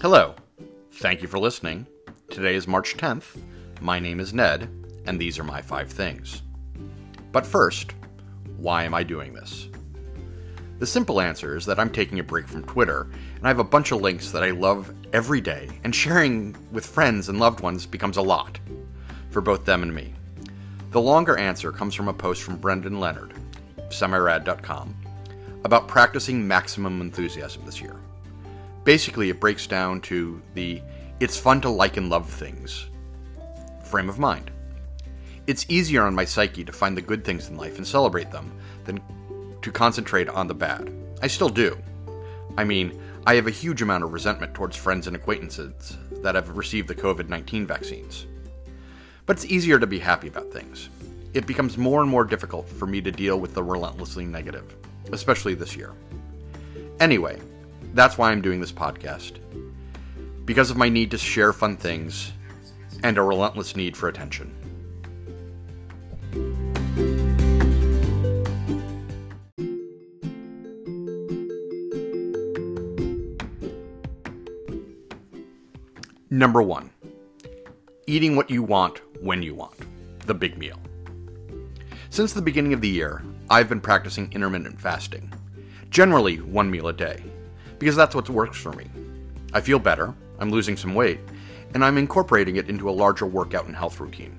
[0.00, 0.34] Hello.
[0.92, 1.86] Thank you for listening.
[2.30, 3.38] Today is March 10th.
[3.82, 4.70] My name is Ned,
[5.04, 6.40] and these are my five things.
[7.32, 7.92] But first,
[8.56, 9.68] why am I doing this?
[10.78, 13.64] The simple answer is that I'm taking a break from Twitter, and I have a
[13.64, 17.84] bunch of links that I love every day, and sharing with friends and loved ones
[17.84, 18.58] becomes a lot
[19.28, 20.14] for both them and me.
[20.92, 23.34] The longer answer comes from a post from Brendan Leonard,
[23.90, 24.96] semirad.com,
[25.64, 27.96] about practicing maximum enthusiasm this year.
[28.84, 30.82] Basically, it breaks down to the
[31.20, 32.86] it's fun to like and love things
[33.90, 34.50] frame of mind.
[35.48, 38.52] It's easier on my psyche to find the good things in life and celebrate them
[38.84, 39.00] than
[39.62, 40.92] to concentrate on the bad.
[41.22, 41.76] I still do.
[42.56, 46.56] I mean, I have a huge amount of resentment towards friends and acquaintances that have
[46.56, 48.26] received the COVID 19 vaccines.
[49.26, 50.88] But it's easier to be happy about things.
[51.34, 54.74] It becomes more and more difficult for me to deal with the relentlessly negative,
[55.12, 55.92] especially this year.
[56.98, 57.40] Anyway,
[57.94, 59.38] that's why I'm doing this podcast.
[60.44, 62.32] Because of my need to share fun things
[63.02, 64.54] and a relentless need for attention.
[76.32, 76.90] Number one,
[78.06, 79.74] eating what you want when you want.
[80.26, 80.78] The big meal.
[82.08, 85.32] Since the beginning of the year, I've been practicing intermittent fasting,
[85.90, 87.22] generally one meal a day,
[87.80, 88.88] because that's what works for me.
[89.52, 91.18] I feel better, I'm losing some weight,
[91.74, 94.38] and I'm incorporating it into a larger workout and health routine.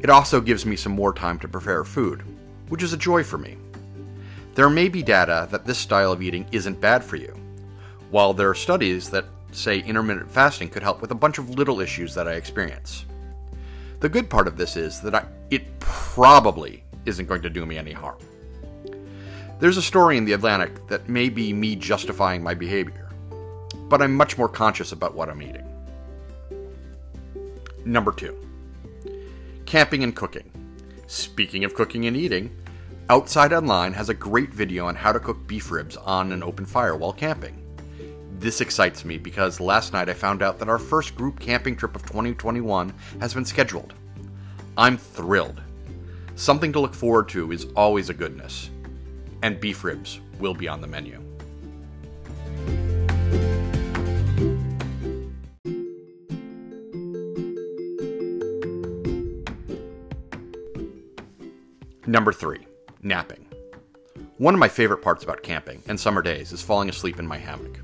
[0.00, 2.22] It also gives me some more time to prepare food,
[2.68, 3.56] which is a joy for me.
[4.54, 7.34] There may be data that this style of eating isn't bad for you,
[8.10, 11.80] while there are studies that say intermittent fasting could help with a bunch of little
[11.80, 13.06] issues that I experience.
[14.00, 17.78] The good part of this is that I, it probably isn't going to do me
[17.78, 18.18] any harm.
[19.60, 23.10] There's a story in The Atlantic that may be me justifying my behavior,
[23.90, 25.68] but I'm much more conscious about what I'm eating.
[27.84, 28.34] Number two,
[29.66, 30.50] camping and cooking.
[31.08, 32.56] Speaking of cooking and eating,
[33.10, 36.64] Outside Online has a great video on how to cook beef ribs on an open
[36.64, 37.62] fire while camping.
[38.38, 41.94] This excites me because last night I found out that our first group camping trip
[41.94, 43.92] of 2021 has been scheduled.
[44.78, 45.60] I'm thrilled.
[46.34, 48.70] Something to look forward to is always a goodness,
[49.42, 51.20] and beef ribs will be on the menu.
[62.06, 62.66] Number three,
[63.02, 63.46] napping.
[64.38, 67.38] One of my favorite parts about camping and summer days is falling asleep in my
[67.38, 67.78] hammock.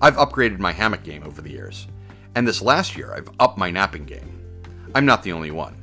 [0.00, 1.88] I've upgraded my hammock game over the years,
[2.34, 4.38] and this last year I've upped my napping game.
[4.94, 5.76] I'm not the only one.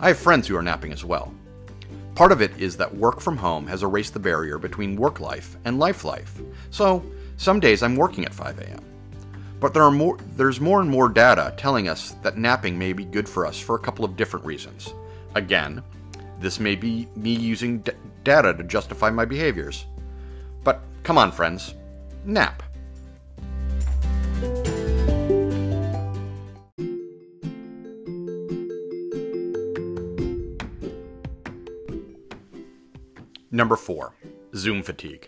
[0.00, 1.34] I have friends who are napping as well.
[2.18, 5.56] Part of it is that work from home has erased the barrier between work life
[5.64, 6.40] and life life,
[6.70, 7.04] so
[7.36, 8.84] some days I'm working at 5 a.m.
[9.60, 13.04] But there are more, there's more and more data telling us that napping may be
[13.04, 14.92] good for us for a couple of different reasons.
[15.36, 15.80] Again,
[16.40, 17.92] this may be me using d-
[18.24, 19.86] data to justify my behaviors.
[20.64, 21.76] But come on, friends,
[22.24, 22.64] nap.
[33.50, 34.12] Number four,
[34.54, 35.26] Zoom fatigue.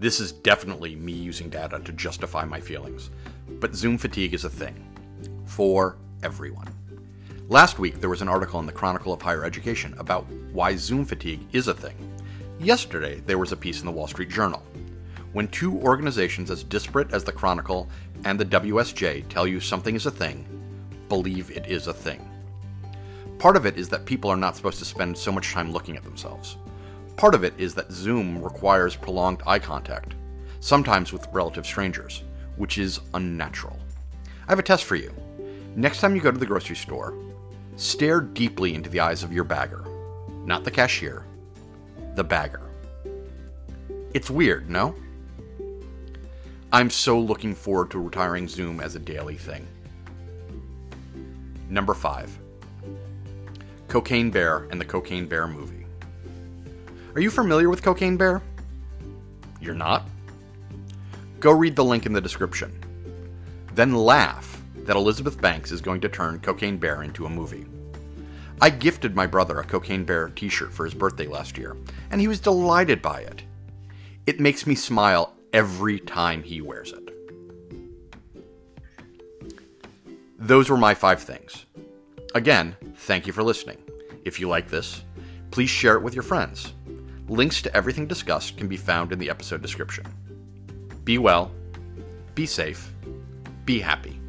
[0.00, 3.10] This is definitely me using data to justify my feelings,
[3.60, 4.74] but Zoom fatigue is a thing
[5.44, 6.66] for everyone.
[7.48, 11.04] Last week, there was an article in the Chronicle of Higher Education about why Zoom
[11.04, 11.94] fatigue is a thing.
[12.58, 14.62] Yesterday, there was a piece in the Wall Street Journal.
[15.32, 17.88] When two organizations as disparate as the Chronicle
[18.24, 20.44] and the WSJ tell you something is a thing,
[21.08, 22.28] believe it is a thing.
[23.38, 25.96] Part of it is that people are not supposed to spend so much time looking
[25.96, 26.56] at themselves.
[27.16, 30.14] Part of it is that Zoom requires prolonged eye contact,
[30.60, 32.22] sometimes with relative strangers,
[32.56, 33.78] which is unnatural.
[34.46, 35.14] I have a test for you.
[35.76, 37.14] Next time you go to the grocery store,
[37.76, 39.84] Stare deeply into the eyes of your bagger.
[40.44, 41.24] Not the cashier,
[42.14, 42.60] the bagger.
[44.12, 44.94] It's weird, no?
[46.70, 49.66] I'm so looking forward to retiring Zoom as a daily thing.
[51.68, 52.38] Number 5
[53.88, 55.81] Cocaine Bear and the Cocaine Bear movie.
[57.14, 58.40] Are you familiar with Cocaine Bear?
[59.60, 60.08] You're not?
[61.40, 62.72] Go read the link in the description.
[63.74, 67.66] Then laugh that Elizabeth Banks is going to turn Cocaine Bear into a movie.
[68.62, 71.76] I gifted my brother a Cocaine Bear t shirt for his birthday last year,
[72.10, 73.42] and he was delighted by it.
[74.26, 77.10] It makes me smile every time he wears it.
[80.38, 81.66] Those were my five things.
[82.34, 83.78] Again, thank you for listening.
[84.24, 85.02] If you like this,
[85.50, 86.72] please share it with your friends.
[87.32, 90.04] Links to everything discussed can be found in the episode description.
[91.02, 91.50] Be well,
[92.34, 92.92] be safe,
[93.64, 94.21] Be happy.